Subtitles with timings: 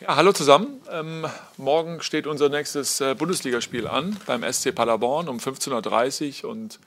[0.00, 0.80] Ja, hallo zusammen.
[0.90, 1.26] Ähm,
[1.58, 6.80] morgen steht unser nächstes äh, Bundesligaspiel an beim SC Paderborn um 15.30 Uhr und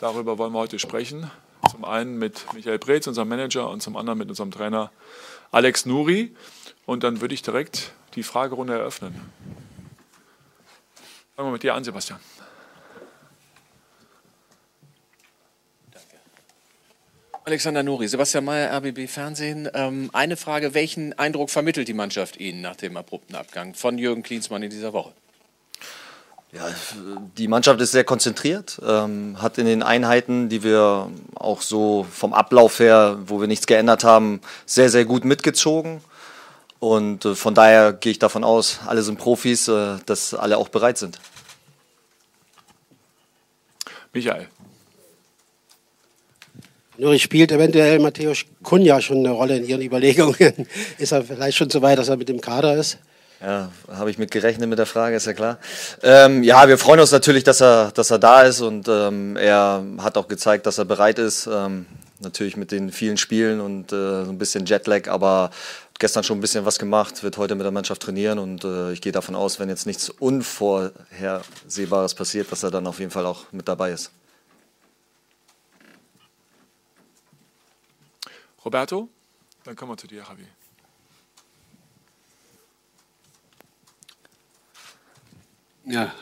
[0.00, 1.30] darüber wollen wir heute sprechen.
[1.70, 4.90] Zum einen mit Michael Preetz, unserem Manager, und zum anderen mit unserem Trainer
[5.52, 6.34] Alex Nuri.
[6.86, 9.14] Und dann würde ich direkt die Fragerunde eröffnen.
[11.36, 12.18] Fangen wir mit dir an, Sebastian.
[17.44, 19.68] Alexander Nuri, Sebastian Mayer, RBB Fernsehen.
[19.72, 24.22] Ähm, eine Frage, welchen Eindruck vermittelt die Mannschaft Ihnen nach dem abrupten Abgang von Jürgen
[24.22, 25.12] Klinsmann in dieser Woche?
[26.52, 26.68] Ja,
[27.38, 32.34] die Mannschaft ist sehr konzentriert, ähm, hat in den Einheiten, die wir auch so vom
[32.34, 36.02] Ablauf her, wo wir nichts geändert haben, sehr, sehr gut mitgezogen.
[36.78, 40.68] Und äh, von daher gehe ich davon aus, alle sind Profis, äh, dass alle auch
[40.68, 41.20] bereit sind.
[44.12, 44.48] Michael.
[47.00, 50.66] Nur spielt eventuell Matthäus Kunja schon eine Rolle in Ihren Überlegungen.
[50.98, 52.98] ist er vielleicht schon so weit, dass er mit dem Kader ist?
[53.40, 55.58] Ja, habe ich mit gerechnet mit der Frage, ist ja klar.
[56.02, 59.82] Ähm, ja, wir freuen uns natürlich, dass er, dass er da ist und ähm, er
[59.96, 61.48] hat auch gezeigt, dass er bereit ist.
[61.50, 61.86] Ähm,
[62.18, 65.52] natürlich mit den vielen Spielen und äh, so ein bisschen Jetlag, aber
[65.98, 69.00] gestern schon ein bisschen was gemacht, wird heute mit der Mannschaft trainieren und äh, ich
[69.00, 73.50] gehe davon aus, wenn jetzt nichts Unvorhersehbares passiert, dass er dann auf jeden Fall auch
[73.52, 74.10] mit dabei ist.
[78.64, 79.08] Roberto,
[79.64, 80.44] dann kommen wir zu dir, Javi.
[85.86, 86.14] Ja,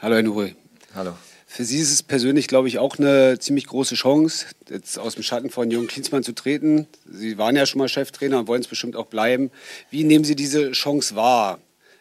[0.00, 0.54] hallo Herr Nuri.
[0.94, 1.14] Hallo.
[1.46, 5.22] Für Sie ist es persönlich, glaube ich, auch eine ziemlich große Chance, jetzt aus dem
[5.22, 6.86] Schatten von Jürgen Klinsmann zu treten.
[7.10, 9.50] Sie waren ja schon mal Cheftrainer und wollen es bestimmt auch bleiben.
[9.90, 11.58] Wie nehmen Sie diese Chance wahr?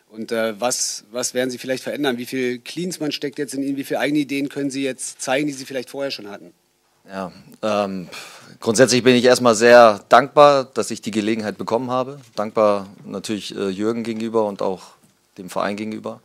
[0.09, 2.17] Und äh, was, was werden Sie vielleicht verändern?
[2.17, 3.77] Wie viel Klinsmann steckt jetzt in Ihnen?
[3.77, 6.53] Wie viele eigene Ideen können Sie jetzt zeigen, die Sie vielleicht vorher schon hatten?
[7.09, 8.09] Ja, ähm,
[8.59, 12.19] grundsätzlich bin ich erstmal sehr dankbar, dass ich die Gelegenheit bekommen habe.
[12.36, 14.81] Dankbar natürlich äh, Jürgen gegenüber und auch
[15.38, 16.20] dem Verein gegenüber.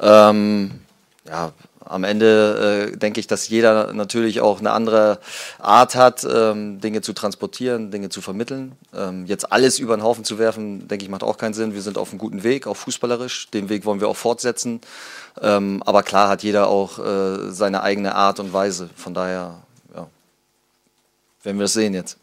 [0.00, 0.80] Ähm,
[1.26, 1.52] ja,
[1.84, 5.18] am Ende äh, denke ich, dass jeder natürlich auch eine andere
[5.58, 8.72] Art hat, ähm, Dinge zu transportieren, Dinge zu vermitteln.
[8.94, 11.74] Ähm, jetzt alles über den Haufen zu werfen, denke ich, macht auch keinen Sinn.
[11.74, 13.50] Wir sind auf einem guten Weg, auch fußballerisch.
[13.50, 14.80] Den Weg wollen wir auch fortsetzen.
[15.40, 18.90] Ähm, aber klar hat jeder auch äh, seine eigene Art und Weise.
[18.94, 19.62] Von daher
[21.48, 22.18] werden wir es sehen jetzt.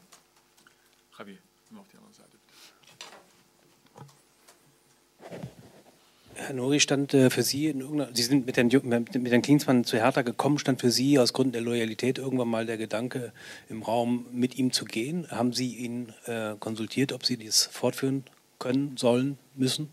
[1.18, 1.40] Javi,
[1.72, 2.38] nur auf die andere Seite.
[6.36, 9.84] Herr Nori stand äh, für Sie in irgendeiner, Sie sind mit Herrn, mit Herrn Klinsmann
[9.84, 13.34] zu Hertha gekommen, stand für Sie aus Gründen der Loyalität irgendwann mal der Gedanke
[13.68, 15.28] im Raum, mit ihm zu gehen.
[15.32, 18.26] Haben Sie ihn äh, konsultiert, ob Sie dies fortführen
[18.60, 19.90] können, sollen, müssen?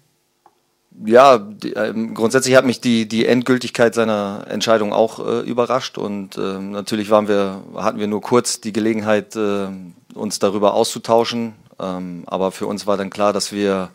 [1.05, 6.37] Ja, die, ähm, grundsätzlich hat mich die, die Endgültigkeit seiner Entscheidung auch äh, überrascht und
[6.39, 9.69] ähm, natürlich waren wir, hatten wir nur kurz die Gelegenheit, äh,
[10.15, 11.55] uns darüber auszutauschen.
[11.81, 13.91] Ähm, aber für uns war dann klar, dass wir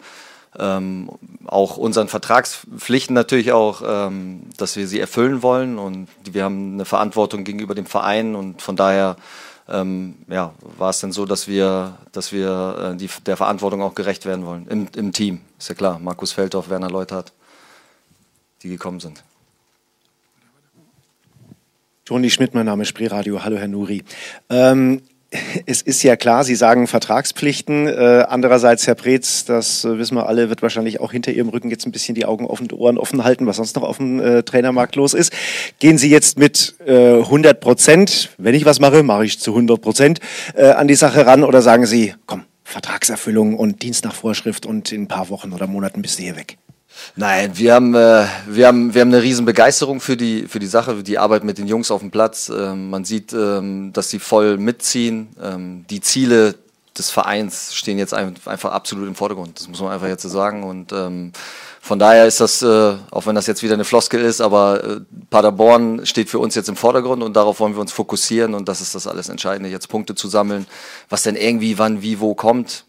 [0.57, 1.09] ähm,
[1.45, 6.85] auch unseren Vertragspflichten natürlich auch, ähm, dass wir sie erfüllen wollen und wir haben eine
[6.85, 9.17] Verantwortung gegenüber dem Verein und von daher
[9.69, 13.95] ähm, ja, war es dann so, dass wir, dass wir äh, die, der Verantwortung auch
[13.95, 14.67] gerecht werden wollen.
[14.67, 15.99] Im, Im Team, ist ja klar.
[15.99, 17.33] Markus Feldhoff, Werner Leuthardt,
[18.63, 19.23] die gekommen sind.
[22.05, 23.43] Toni Schmidt, mein Name ist Spreeradio.
[23.43, 24.03] Hallo, Herr Nuri.
[24.49, 25.01] Ähm,
[25.65, 27.87] es ist ja klar, Sie sagen Vertragspflichten.
[27.87, 31.69] Äh, andererseits, Herr Preetz, das äh, wissen wir alle, wird wahrscheinlich auch hinter Ihrem Rücken
[31.69, 34.43] jetzt ein bisschen die Augen offen, Ohren offen halten, was sonst noch auf dem äh,
[34.43, 35.33] Trainermarkt los ist.
[35.79, 39.81] Gehen Sie jetzt mit äh, 100 Prozent, wenn ich was mache, mache ich zu 100
[39.81, 40.19] Prozent
[40.55, 44.91] äh, an die Sache ran oder sagen Sie, komm, Vertragserfüllung und Dienst nach Vorschrift und
[44.91, 46.57] in ein paar Wochen oder Monaten bist du hier weg?
[47.15, 50.67] Nein, wir haben, äh, wir haben, wir haben eine riesen Begeisterung für die, für die
[50.67, 52.49] Sache, die Arbeit mit den Jungs auf dem Platz.
[52.49, 55.29] Ähm, man sieht, ähm, dass sie voll mitziehen.
[55.41, 56.55] Ähm, die Ziele
[56.97, 59.59] des Vereins stehen jetzt ein, einfach absolut im Vordergrund.
[59.59, 60.63] Das muss man einfach jetzt so sagen.
[60.63, 61.31] Und ähm,
[61.81, 64.99] von daher ist das, äh, auch wenn das jetzt wieder eine Floskel ist, aber äh,
[65.29, 68.81] Paderborn steht für uns jetzt im Vordergrund und darauf wollen wir uns fokussieren und das
[68.81, 70.65] ist das alles Entscheidende, jetzt Punkte zu sammeln.
[71.09, 72.83] Was denn irgendwie, wann, wie, wo kommt,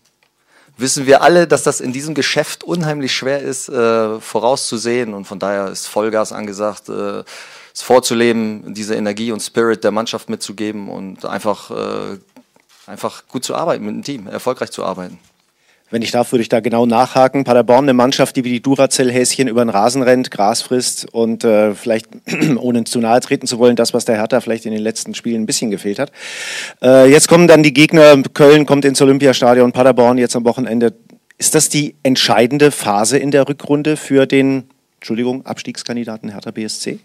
[0.78, 5.12] wissen wir alle, dass das in diesem Geschäft unheimlich schwer ist, äh, vorauszusehen.
[5.12, 7.24] Und von daher ist Vollgas angesagt, äh,
[7.74, 12.18] es vorzuleben, diese Energie und Spirit der Mannschaft mitzugeben und einfach, äh,
[12.86, 15.18] einfach gut zu arbeiten mit dem Team, erfolgreich zu arbeiten.
[15.90, 17.44] Wenn ich darf, würde ich da genau nachhaken.
[17.44, 21.74] Paderborn, eine Mannschaft, die wie die Duracell-Häschen über den Rasen rennt, Gras frisst und äh,
[21.74, 22.08] vielleicht,
[22.56, 25.42] ohne zu nahe treten zu wollen, das, was der Hertha vielleicht in den letzten Spielen
[25.42, 26.12] ein bisschen gefehlt hat.
[26.82, 30.92] Äh, jetzt kommen dann die Gegner, Köln kommt ins Olympiastadion, Paderborn jetzt am Wochenende.
[31.38, 34.64] Ist das die entscheidende Phase in der Rückrunde für den,
[34.96, 36.98] Entschuldigung, Abstiegskandidaten Hertha BSC?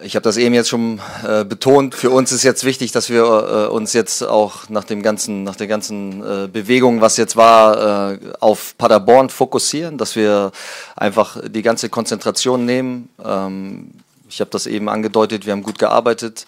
[0.00, 1.92] Ich habe das eben jetzt schon äh, betont.
[1.96, 5.56] Für uns ist jetzt wichtig, dass wir äh, uns jetzt auch nach dem ganzen, nach
[5.56, 10.52] der ganzen äh, Bewegung, was jetzt war, äh, auf Paderborn fokussieren, dass wir
[10.94, 13.08] einfach die ganze Konzentration nehmen.
[13.24, 13.90] Ähm,
[14.28, 15.46] ich habe das eben angedeutet.
[15.46, 16.46] Wir haben gut gearbeitet.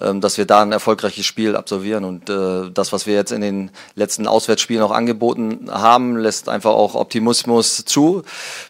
[0.00, 2.04] Ähm, dass wir da ein erfolgreiches Spiel absolvieren.
[2.04, 6.70] Und äh, das, was wir jetzt in den letzten Auswärtsspielen auch angeboten haben, lässt einfach
[6.70, 8.22] auch Optimismus zu.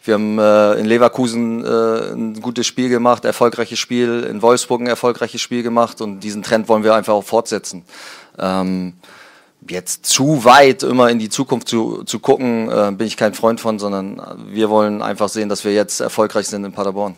[0.03, 4.87] Wir haben äh, in Leverkusen äh, ein gutes Spiel gemacht, erfolgreiches Spiel, in Wolfsburg ein
[4.87, 7.83] erfolgreiches Spiel gemacht und diesen Trend wollen wir einfach auch fortsetzen.
[8.37, 8.93] Ähm,
[9.69, 13.77] jetzt zu weit immer in die Zukunft zu, zu gucken, bin ich kein Freund von,
[13.77, 17.15] sondern wir wollen einfach sehen, dass wir jetzt erfolgreich sind in Paderborn.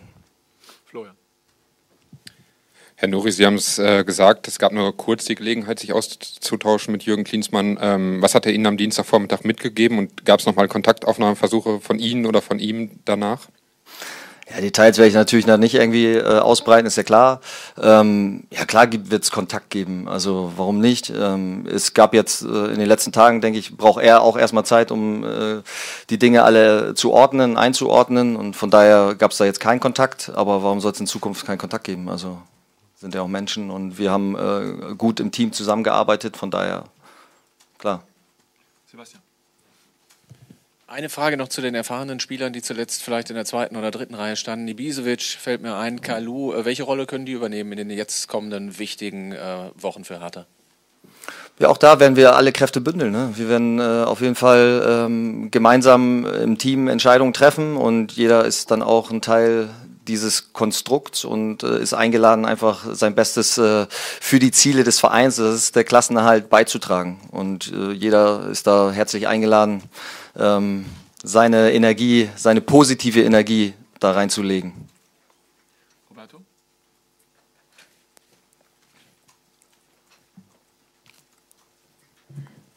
[3.04, 6.94] Herr Nuri, Sie haben es äh, gesagt, es gab nur kurz die Gelegenheit, sich auszutauschen
[6.94, 7.78] mit Jürgen Klinsmann.
[7.82, 12.26] Ähm, was hat er Ihnen am Dienstagvormittag mitgegeben und gab es nochmal Kontaktaufnahmeversuche von Ihnen
[12.26, 13.50] oder von ihm danach?
[14.50, 17.42] Ja, Details werde ich natürlich noch nicht irgendwie äh, ausbreiten, ist ja klar.
[17.78, 20.08] Ähm, ja, klar wird es Kontakt geben.
[20.08, 21.12] Also warum nicht?
[21.14, 24.64] Ähm, es gab jetzt äh, in den letzten Tagen, denke ich, braucht er auch erstmal
[24.64, 25.62] Zeit, um äh,
[26.10, 28.38] die Dinge alle zu ordnen, einzuordnen.
[28.38, 30.32] Und von daher gab es da jetzt keinen Kontakt.
[30.34, 32.08] Aber warum soll es in Zukunft keinen Kontakt geben?
[32.08, 32.38] Also
[33.04, 36.86] sind ja auch Menschen und wir haben äh, gut im Team zusammengearbeitet, von daher
[37.78, 38.04] klar.
[38.90, 39.22] Sebastian.
[40.88, 44.16] Eine Frage noch zu den erfahrenen Spielern, die zuletzt vielleicht in der zweiten oder dritten
[44.16, 44.68] Reihe standen.
[44.68, 46.54] Ibisevic fällt mir ein, Kalu.
[46.54, 50.46] Äh, welche Rolle können die übernehmen in den jetzt kommenden wichtigen äh, Wochen für Hertha?
[51.60, 53.12] Ja, auch da werden wir alle Kräfte bündeln.
[53.12, 53.34] Ne?
[53.36, 58.72] Wir werden äh, auf jeden Fall ähm, gemeinsam im Team Entscheidungen treffen und jeder ist
[58.72, 59.70] dann auch ein Teil
[60.08, 65.38] dieses Konstrukts und äh, ist eingeladen, einfach sein Bestes äh, für die Ziele des Vereins,
[65.38, 67.20] das ist der Klassenerhalt, beizutragen.
[67.32, 69.84] Und äh, jeder ist da herzlich eingeladen,
[70.38, 70.86] ähm,
[71.24, 74.74] seine Energie, seine positive Energie da reinzulegen.
[76.10, 76.42] Roberto?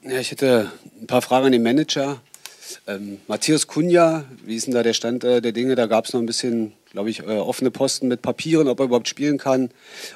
[0.02, 0.70] Ja, ich hätte
[1.00, 2.20] ein paar Fragen an den Manager.
[2.86, 5.74] Ähm, Matthias Kunja, wie ist denn da der Stand äh, der Dinge?
[5.74, 8.86] Da gab es noch ein bisschen glaube ich, äh, offene Posten mit Papieren, ob er
[8.86, 9.68] überhaupt spielen kann.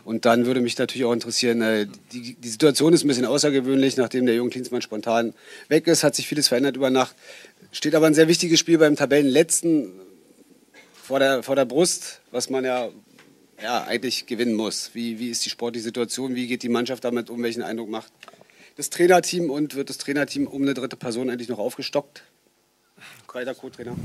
[0.06, 3.98] Und dann würde mich natürlich auch interessieren, äh, die, die Situation ist ein bisschen außergewöhnlich,
[3.98, 5.34] nachdem der junge Klinsmann spontan
[5.68, 7.14] weg ist, hat sich vieles verändert über Nacht.
[7.70, 9.92] Steht aber ein sehr wichtiges Spiel beim Tabellenletzten
[11.02, 12.88] vor der, vor der Brust, was man ja,
[13.62, 14.92] ja eigentlich gewinnen muss.
[14.94, 16.34] Wie, wie ist die sportliche Situation?
[16.34, 17.42] Wie geht die Mannschaft damit um?
[17.42, 18.10] Welchen Eindruck macht
[18.76, 22.22] das Trainerteam und wird das Trainerteam um eine dritte Person endlich noch aufgestockt?
[23.34, 23.96] Weiter Co-Trainer.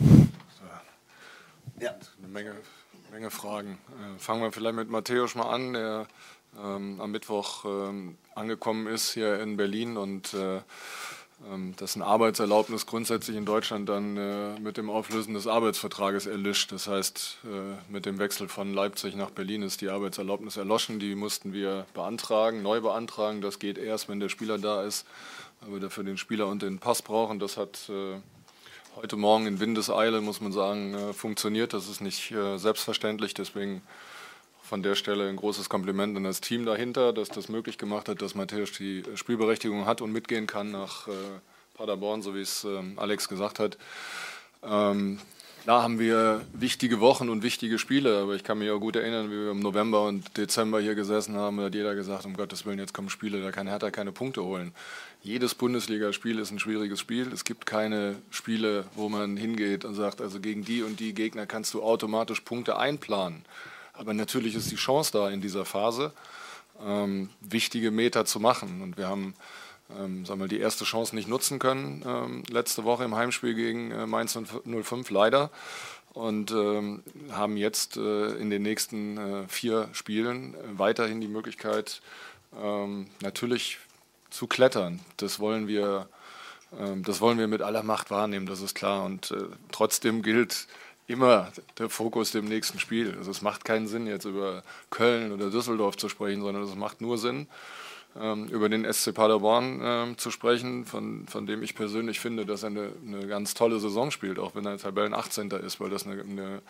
[1.80, 1.96] Ja.
[2.20, 2.56] Eine Menge,
[3.12, 3.78] Menge Fragen.
[3.90, 6.08] Äh, fangen wir vielleicht mit Matthäus mal an, der
[6.58, 10.62] ähm, am Mittwoch ähm, angekommen ist hier in Berlin und äh,
[11.52, 16.72] ähm, dass eine Arbeitserlaubnis grundsätzlich in Deutschland dann äh, mit dem Auflösen des Arbeitsvertrages erlischt.
[16.72, 21.00] Das heißt, äh, mit dem Wechsel von Leipzig nach Berlin ist die Arbeitserlaubnis erloschen.
[21.00, 23.42] Die mussten wir beantragen, neu beantragen.
[23.42, 25.06] Das geht erst, wenn der Spieler da ist,
[25.60, 27.38] weil wir dafür den Spieler und den Pass brauchen.
[27.40, 28.22] Das hat äh,
[28.96, 31.74] heute Morgen in Windeseile, muss man sagen, äh, funktioniert.
[31.74, 33.34] Das ist nicht äh, selbstverständlich.
[33.34, 33.82] Deswegen
[34.62, 38.22] von der Stelle ein großes Kompliment an das Team dahinter, das das möglich gemacht hat,
[38.22, 41.12] dass Matthäus die Spielberechtigung hat und mitgehen kann nach äh,
[41.76, 43.78] Paderborn, so wie es ähm, Alex gesagt hat.
[44.64, 45.20] Ähm,
[45.66, 49.32] da haben wir wichtige Wochen und wichtige Spiele, aber ich kann mich auch gut erinnern,
[49.32, 52.66] wie wir im November und Dezember hier gesessen haben, da hat jeder gesagt, um Gottes
[52.66, 54.74] Willen, jetzt kommen Spiele, da kann Hertha keine Punkte holen.
[55.24, 57.34] Jedes Bundesligaspiel ist ein schwieriges Spiel.
[57.34, 61.48] Es gibt keine Spiele, wo man hingeht und sagt, also gegen die und die Gegner
[61.48, 63.44] kannst du automatisch Punkte einplanen.
[63.94, 66.14] Aber natürlich ist die Chance da in dieser Phase,
[66.86, 68.84] ähm, wichtige Meter zu machen.
[68.84, 69.34] Und wir haben
[69.90, 73.92] ähm, sagen wir, die erste Chance nicht nutzen können, ähm, letzte Woche im Heimspiel gegen
[73.92, 75.52] äh, Mainz 05 leider.
[76.14, 82.02] Und ähm, haben jetzt äh, in den nächsten äh, vier Spielen äh, weiterhin die Möglichkeit,
[82.58, 83.80] ähm, natürlich
[84.30, 85.02] zu klettern.
[85.18, 86.08] Das wollen wir,
[86.80, 89.04] ähm, das wollen wir mit aller Macht wahrnehmen, das ist klar.
[89.04, 90.68] Und äh, trotzdem gilt
[91.08, 93.16] immer der Fokus dem nächsten Spiel.
[93.18, 97.02] Also es macht keinen Sinn, jetzt über Köln oder Düsseldorf zu sprechen, sondern es macht
[97.02, 97.48] nur Sinn,
[98.16, 102.70] über den SC Paderborn ähm, zu sprechen, von, von dem ich persönlich finde, dass er
[102.70, 105.52] eine, eine ganz tolle Saison spielt, auch wenn er Tabellen 18.
[105.52, 106.62] ist, weil das eine, eine,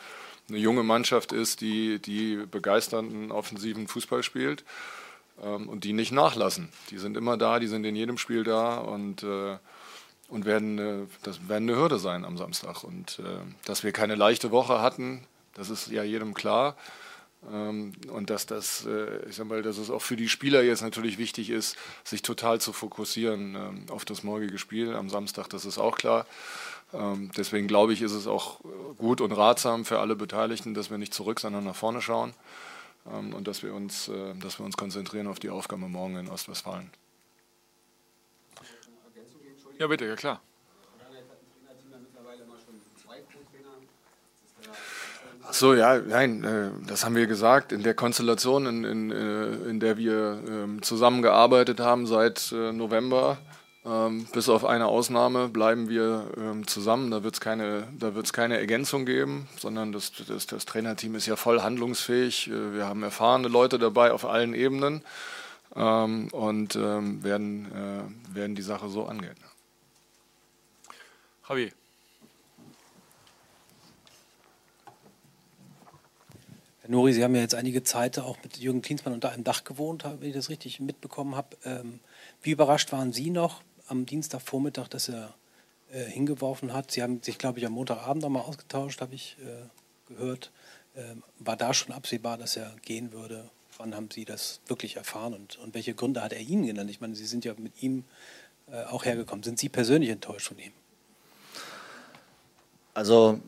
[0.50, 4.64] eine junge Mannschaft ist, die, die begeisternden offensiven Fußball spielt
[5.44, 6.70] ähm, und die nicht nachlassen.
[6.90, 9.58] Die sind immer da, die sind in jedem Spiel da und, äh,
[10.30, 12.84] und werden, äh, das werden eine Hürde sein am Samstag.
[12.84, 13.24] Und äh,
[13.66, 16.76] dass wir keine leichte Woche hatten, das ist ja jedem klar.
[17.52, 20.82] Ähm, und dass das, äh, ich sag mal, dass es auch für die Spieler jetzt
[20.82, 25.66] natürlich wichtig ist, sich total zu fokussieren ähm, auf das morgige Spiel am Samstag, das
[25.66, 26.26] ist auch klar.
[26.94, 28.60] Ähm, deswegen glaube ich, ist es auch
[28.98, 32.34] gut und ratsam für alle Beteiligten, dass wir nicht zurück, sondern nach vorne schauen.
[33.04, 36.90] und dass wir, uns, äh, dass wir uns konzentrieren auf die Aufgabe morgen in Ostwestfalen.
[39.78, 40.42] Ja, bitte, ja klar.
[45.48, 47.72] Ach so, ja, nein, äh, das haben wir gesagt.
[47.72, 53.38] In der Konstellation, in, in, äh, in der wir ähm, zusammengearbeitet haben seit äh, November,
[53.86, 57.12] ähm, bis auf eine Ausnahme bleiben wir ähm, zusammen.
[57.12, 57.88] Da wird es keine,
[58.34, 62.50] keine Ergänzung geben, sondern das, das, das Trainerteam ist ja voll handlungsfähig.
[62.50, 65.04] Wir haben erfahrene Leute dabei auf allen Ebenen
[65.72, 67.68] und werden,
[68.34, 69.36] werden die Sache so angehen.
[71.50, 71.72] Javier.
[76.86, 79.64] Herr Nuri, Sie haben ja jetzt einige Zeit auch mit Jürgen Klinsmann unter einem Dach
[79.64, 81.58] gewohnt, wenn ich das richtig mitbekommen habe.
[81.66, 82.00] Ähm,
[82.44, 85.34] wie überrascht waren Sie noch am Dienstagvormittag, dass er
[85.92, 86.92] äh, hingeworfen hat?
[86.92, 90.52] Sie haben sich, glaube ich, am Montagabend nochmal ausgetauscht, habe ich äh, gehört.
[90.96, 93.50] Ähm, war da schon absehbar, dass er gehen würde?
[93.80, 96.92] Wann haben Sie das wirklich erfahren und, und welche Gründe hat er Ihnen genannt?
[96.92, 98.04] Ich meine, Sie sind ja mit ihm
[98.72, 99.42] äh, auch hergekommen.
[99.42, 100.72] Sind Sie persönlich enttäuscht von ihm?
[102.94, 103.40] Also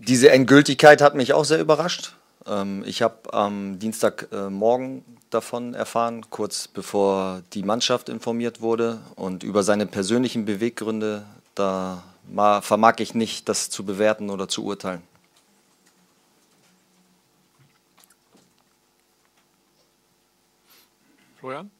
[0.00, 2.14] diese Endgültigkeit hat mich auch sehr überrascht.
[2.46, 9.00] Ähm, ich habe am Dienstagmorgen äh, davon erfahren, kurz bevor die Mannschaft informiert wurde.
[9.16, 12.02] Und über seine persönlichen Beweggründe, da
[12.62, 15.02] vermag ich nicht, das zu bewerten oder zu urteilen.
[21.38, 21.70] Florian?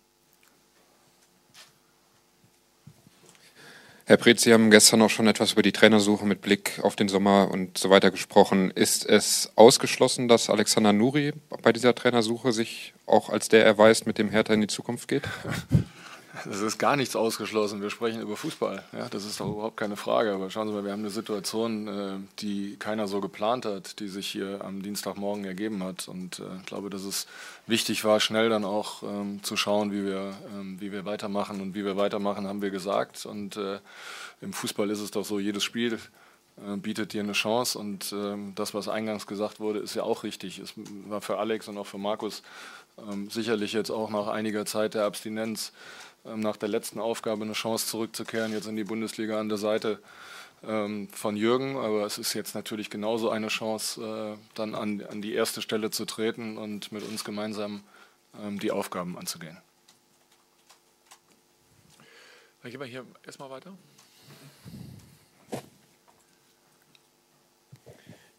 [4.11, 7.07] Herr Preetz, Sie haben gestern auch schon etwas über die Trainersuche mit Blick auf den
[7.07, 8.73] Sommer und so weiter gesprochen.
[8.73, 14.19] Ist es ausgeschlossen, dass Alexander Nuri bei dieser Trainersuche sich auch als der erweist, mit
[14.19, 15.23] dem Hertha in die Zukunft geht?
[16.49, 17.83] Es ist gar nichts ausgeschlossen.
[17.83, 18.83] Wir sprechen über Fußball.
[18.93, 20.33] Ja, das ist doch überhaupt keine Frage.
[20.33, 24.09] Aber schauen Sie mal, wir haben eine Situation, äh, die keiner so geplant hat, die
[24.09, 26.09] sich hier am Dienstagmorgen ergeben hat.
[26.09, 27.27] Und äh, ich glaube, dass es
[27.67, 31.61] wichtig war, schnell dann auch ähm, zu schauen, wie wir, ähm, wie wir weitermachen.
[31.61, 33.27] Und wie wir weitermachen, haben wir gesagt.
[33.27, 33.79] Und äh,
[34.41, 35.99] im Fußball ist es doch so, jedes Spiel
[36.77, 37.79] bietet dir eine Chance.
[37.79, 40.59] Und ähm, das, was eingangs gesagt wurde, ist ja auch richtig.
[40.59, 40.75] Es
[41.07, 42.43] war für Alex und auch für Markus
[43.31, 45.73] sicherlich jetzt auch nach einiger Zeit der Abstinenz
[46.25, 50.01] nach der letzten Aufgabe eine Chance zurückzukehren, jetzt in die Bundesliga an der Seite
[50.63, 51.77] ähm, von Jürgen.
[51.77, 55.91] Aber es ist jetzt natürlich genauso eine Chance, äh, dann an, an die erste Stelle
[55.91, 57.83] zu treten und mit uns gemeinsam
[58.41, 59.57] ähm, die Aufgaben anzugehen.
[62.63, 63.73] Dann gehen wir hier erstmal weiter.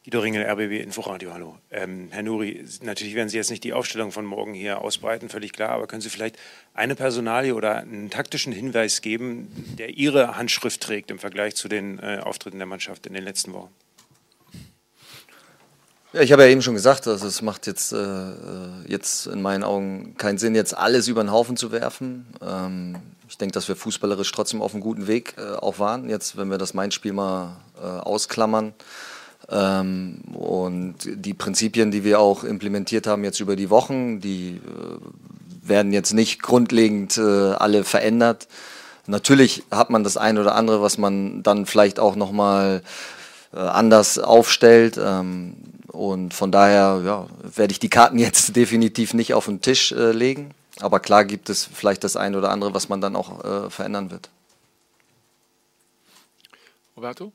[0.03, 1.57] Guido Ringel, RBB Inforadio, hallo.
[1.69, 5.53] Ähm, Herr Nuri, natürlich werden Sie jetzt nicht die Aufstellung von morgen hier ausbreiten, völlig
[5.53, 6.37] klar, aber können Sie vielleicht
[6.73, 11.99] eine Personalie oder einen taktischen Hinweis geben, der Ihre Handschrift trägt im Vergleich zu den
[11.99, 13.69] äh, Auftritten der Mannschaft in den letzten Wochen?
[16.13, 18.31] Ja, ich habe ja eben schon gesagt, also es macht jetzt, äh,
[18.87, 22.25] jetzt in meinen Augen keinen Sinn, jetzt alles über den Haufen zu werfen.
[22.41, 22.97] Ähm,
[23.29, 26.09] ich denke, dass wir fußballerisch trotzdem auf einem guten Weg äh, auch waren.
[26.09, 28.73] Jetzt, wenn wir das Main-Spiel mal äh, ausklammern,
[29.47, 35.91] und die Prinzipien, die wir auch implementiert haben jetzt über die Wochen, die äh, werden
[35.91, 38.47] jetzt nicht grundlegend äh, alle verändert.
[39.07, 42.81] Natürlich hat man das eine oder andere, was man dann vielleicht auch nochmal
[43.53, 44.97] äh, anders aufstellt.
[45.03, 45.55] Ähm,
[45.87, 50.11] und von daher ja, werde ich die Karten jetzt definitiv nicht auf den Tisch äh,
[50.11, 50.51] legen.
[50.79, 54.29] Aber klar gibt es vielleicht das eine oder andere, was man dann auch verändern wird.
[56.95, 57.33] Roberto?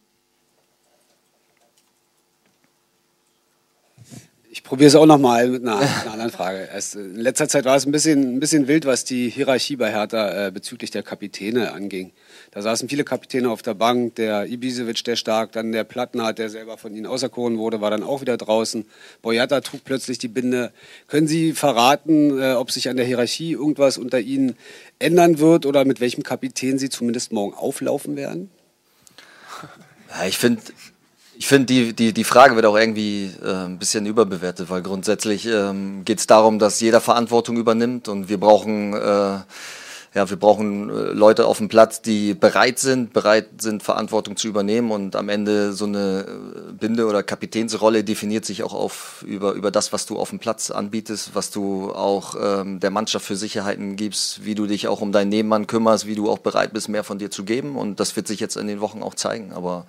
[4.66, 6.68] Probiere es auch nochmal mit einer, einer, anderen Frage.
[6.73, 9.92] Erst in letzter Zeit war es ein bisschen, ein bisschen wild, was die Hierarchie bei
[9.92, 12.12] Hertha äh, bezüglich der Kapitäne anging.
[12.50, 16.50] Da saßen viele Kapitäne auf der Bank, der Ibisevic, der stark, dann der Plattenhardt, der
[16.50, 18.87] selber von ihnen auserkoren wurde, war dann auch wieder draußen.
[19.23, 20.73] Boyata trug plötzlich die Binde.
[21.06, 24.56] Können Sie verraten, äh, ob sich an der Hierarchie irgendwas unter Ihnen
[24.99, 28.50] ändern wird oder mit welchem Kapitän Sie zumindest morgen auflaufen werden?
[30.11, 30.61] Ja, ich finde,
[31.38, 35.47] ich finde, die, die, die Frage wird auch irgendwie äh, ein bisschen überbewertet, weil grundsätzlich
[35.47, 39.38] ähm, geht es darum, dass jeder Verantwortung übernimmt und wir brauchen, äh,
[40.14, 44.49] ja, wir brauchen äh, Leute auf dem Platz, die bereit sind, bereit sind, Verantwortung zu
[44.49, 49.52] übernehmen und am Ende so eine äh, Binde- oder Kapitänsrolle definiert sich auch auf, über,
[49.52, 53.37] über das, was du auf dem Platz anbietest, was du auch ähm, der Mannschaft für
[53.37, 56.88] Sicherheiten gibst, wie du dich auch um deinen Nebenmann kümmerst, wie du auch bereit bist,
[56.88, 57.76] mehr von dir zu geben.
[57.76, 59.85] Und das wird sich jetzt in den Wochen auch zeigen, aber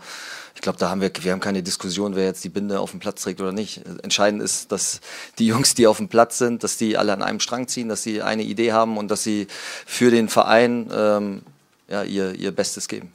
[0.57, 2.99] ich glaube, da haben wir, wir haben keine Diskussion, wer jetzt die Binde auf dem
[2.99, 3.85] Platz trägt oder nicht.
[4.01, 5.01] Entscheidend ist, dass
[5.37, 8.01] die Jungs, die auf dem Platz sind, dass die alle an einem Strang ziehen, dass
[8.01, 9.45] sie eine Idee haben und dass sie
[9.85, 11.43] für den Verein ähm,
[11.87, 13.13] ja, ihr, ihr Bestes geben.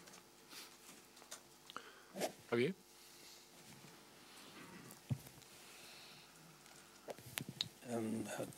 [2.52, 2.74] Okay.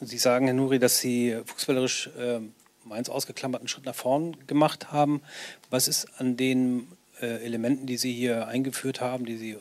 [0.03, 2.41] Sie sagen, Herr Nuri, dass Sie fußballerisch äh,
[2.85, 5.23] Mainz ausgeklammert einen Schritt nach vorn gemacht haben.
[5.71, 6.87] Was ist an den
[7.21, 9.59] äh, Elementen, die Sie hier eingeführt haben, die Sie äh,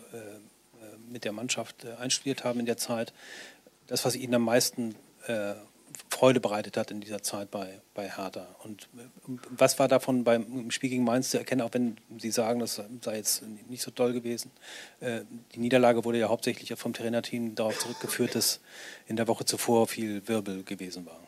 [1.10, 3.14] mit der Mannschaft äh, einstudiert haben in der Zeit,
[3.88, 4.96] das, was Ihnen am meisten
[5.28, 5.54] äh,
[6.10, 8.48] Freude bereitet hat in dieser Zeit bei, bei Hertha.
[8.64, 12.60] Und äh, was war davon beim Spiel gegen Mainz zu erkennen, auch wenn Sie sagen,
[12.60, 14.52] das sei jetzt nicht so toll gewesen?
[15.00, 15.22] Äh,
[15.54, 18.60] die Niederlage wurde ja hauptsächlich vom Trainerteam darauf zurückgeführt, dass
[19.08, 21.20] in der Woche zuvor viel Wirbel gewesen war.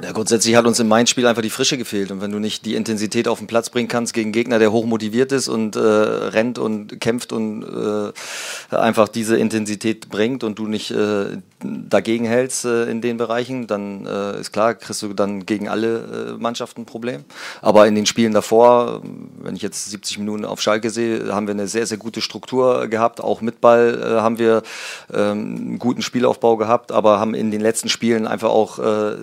[0.00, 2.12] Ja, grundsätzlich hat uns im Main-Spiel einfach die Frische gefehlt.
[2.12, 4.86] Und wenn du nicht die Intensität auf den Platz bringen kannst gegen Gegner, der hoch
[4.86, 10.68] motiviert ist und äh, rennt und kämpft und äh, einfach diese Intensität bringt und du
[10.68, 15.46] nicht äh, dagegen hältst äh, in den Bereichen, dann äh, ist klar, kriegst du dann
[15.46, 17.24] gegen alle äh, Mannschaften ein Problem.
[17.60, 19.02] Aber in den Spielen davor,
[19.42, 22.86] wenn ich jetzt 70 Minuten auf Schalke sehe, haben wir eine sehr, sehr gute Struktur
[22.86, 23.20] gehabt.
[23.20, 24.62] Auch mit Ball äh, haben wir
[25.12, 29.16] ähm, einen guten Spielaufbau gehabt, aber haben in den letzten Spielen einfach auch äh,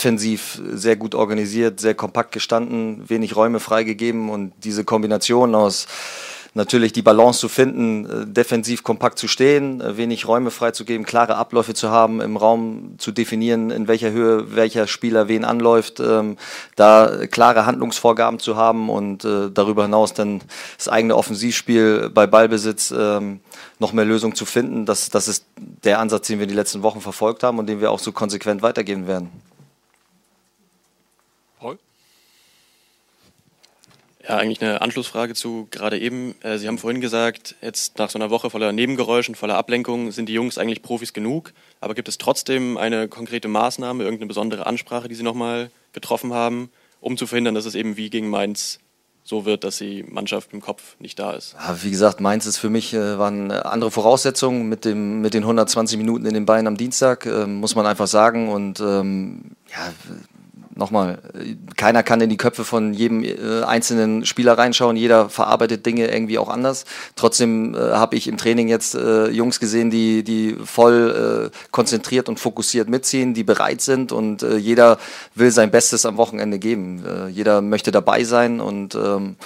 [0.00, 5.86] defensiv sehr gut organisiert, sehr kompakt gestanden, wenig Räume freigegeben und diese Kombination aus
[6.54, 11.36] natürlich die Balance zu finden, äh, defensiv kompakt zu stehen, äh, wenig Räume freizugeben, klare
[11.36, 16.38] Abläufe zu haben, im Raum zu definieren, in welcher Höhe welcher Spieler wen anläuft, ähm,
[16.76, 20.40] da klare Handlungsvorgaben zu haben und äh, darüber hinaus dann
[20.78, 23.40] das eigene Offensivspiel bei Ballbesitz ähm,
[23.78, 24.86] noch mehr Lösungen zu finden.
[24.86, 27.90] Das, das ist der Ansatz, den wir die letzten Wochen verfolgt haben und den wir
[27.90, 29.30] auch so konsequent weitergeben werden.
[34.28, 36.34] Ja, eigentlich eine Anschlussfrage zu gerade eben.
[36.42, 40.28] Äh, Sie haben vorhin gesagt, jetzt nach so einer Woche voller Nebengeräuschen, voller Ablenkung, sind
[40.28, 41.52] die Jungs eigentlich Profis genug.
[41.80, 46.70] Aber gibt es trotzdem eine konkrete Maßnahme, irgendeine besondere Ansprache, die Sie nochmal getroffen haben,
[47.00, 48.78] um zu verhindern, dass es eben wie gegen Mainz
[49.24, 51.54] so wird, dass die Mannschaft im Kopf nicht da ist.
[51.82, 55.96] wie gesagt, Mainz ist für mich äh, waren andere Voraussetzungen mit dem mit den 120
[55.98, 59.92] Minuten in den Beinen am Dienstag, äh, muss man einfach sagen und ähm, ja,
[60.80, 61.22] nochmal,
[61.76, 66.38] keiner kann in die Köpfe von jedem äh, einzelnen Spieler reinschauen, jeder verarbeitet Dinge irgendwie
[66.38, 66.84] auch anders.
[67.14, 72.28] Trotzdem äh, habe ich im Training jetzt äh, Jungs gesehen, die, die voll äh, konzentriert
[72.28, 74.98] und fokussiert mitziehen, die bereit sind und äh, jeder
[75.36, 77.04] will sein Bestes am Wochenende geben.
[77.06, 79.36] Äh, jeder möchte dabei sein und ähm,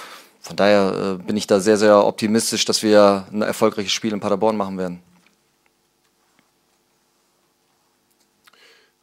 [0.41, 4.55] von daher bin ich da sehr, sehr optimistisch, dass wir ein erfolgreiches Spiel in Paderborn
[4.55, 4.99] machen werden.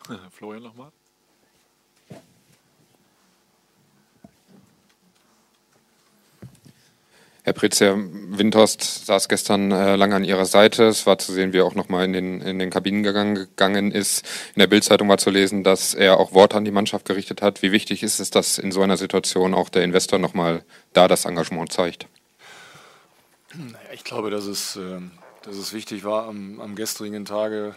[0.31, 0.92] Florian nochmal.
[7.45, 10.85] Herr Pritz, Herr Windhorst saß gestern äh, lange an Ihrer Seite.
[10.85, 13.91] Es war zu sehen, wie er auch nochmal in den, in den Kabinen gegangen, gegangen
[13.91, 14.25] ist.
[14.55, 17.61] In der Bildzeitung war zu lesen, dass er auch Worte an die Mannschaft gerichtet hat.
[17.61, 21.25] Wie wichtig ist es, dass in so einer Situation auch der Investor nochmal da das
[21.25, 22.07] Engagement zeigt?
[23.93, 25.01] Ich glaube, dass es, äh,
[25.43, 27.75] dass es wichtig war, am, am gestrigen Tage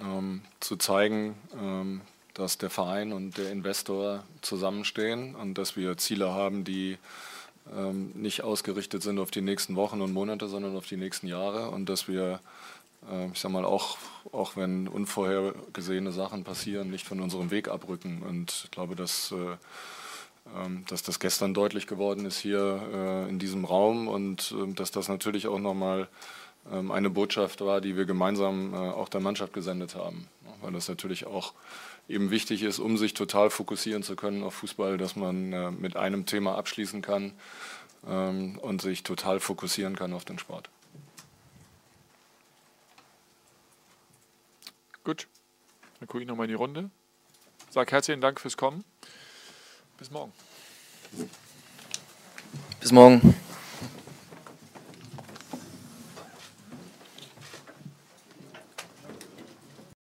[0.00, 2.00] ähm, zu zeigen, ähm,
[2.32, 6.98] dass der Verein und der Investor zusammenstehen und dass wir Ziele haben, die
[7.72, 11.70] ähm, nicht ausgerichtet sind auf die nächsten Wochen und Monate, sondern auf die nächsten Jahre
[11.70, 12.40] und dass wir,
[13.10, 13.96] äh, ich sag mal, auch,
[14.32, 18.22] auch wenn unvorhergesehene Sachen passieren, nicht von unserem Weg abrücken.
[18.22, 19.56] Und ich glaube, dass, äh,
[20.56, 24.90] ähm, dass das gestern deutlich geworden ist hier äh, in diesem Raum und ähm, dass
[24.90, 26.08] das natürlich auch nochmal
[26.70, 30.28] ähm, eine Botschaft war, die wir gemeinsam äh, auch der Mannschaft gesendet haben.
[30.60, 31.54] Weil das natürlich auch
[32.08, 35.96] eben wichtig ist, um sich total fokussieren zu können auf Fußball, dass man äh, mit
[35.96, 37.32] einem Thema abschließen kann
[38.06, 40.68] ähm, und sich total fokussieren kann auf den Sport.
[45.04, 45.26] Gut,
[46.00, 46.90] dann gucke ich nochmal in die Runde.
[47.70, 48.84] Sag herzlichen Dank fürs Kommen.
[49.98, 50.32] Bis morgen.
[52.80, 53.34] Bis morgen.